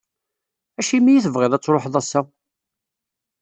[0.79, 2.21] Acimi i tebɣiḍ ad tṛuḥeḍ ass-a?